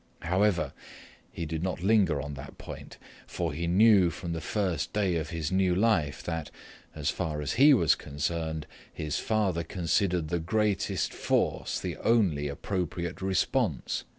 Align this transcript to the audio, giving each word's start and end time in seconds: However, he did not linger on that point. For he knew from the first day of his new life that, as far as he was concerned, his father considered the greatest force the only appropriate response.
However, 0.23 0.73
he 1.31 1.45
did 1.45 1.61
not 1.61 1.83
linger 1.83 2.19
on 2.19 2.33
that 2.33 2.57
point. 2.57 2.97
For 3.27 3.53
he 3.53 3.67
knew 3.67 4.09
from 4.09 4.33
the 4.33 4.41
first 4.41 4.93
day 4.93 5.15
of 5.17 5.29
his 5.29 5.51
new 5.51 5.75
life 5.75 6.23
that, 6.23 6.49
as 6.95 7.11
far 7.11 7.39
as 7.39 7.51
he 7.53 7.71
was 7.75 7.93
concerned, 7.93 8.65
his 8.91 9.19
father 9.19 9.61
considered 9.63 10.29
the 10.29 10.39
greatest 10.39 11.13
force 11.13 11.79
the 11.79 11.97
only 11.97 12.47
appropriate 12.47 13.21
response. 13.21 14.03